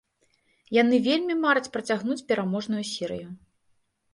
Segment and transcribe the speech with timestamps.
[0.81, 3.29] Яны вельмі мараць працягнуць пераможную серыю.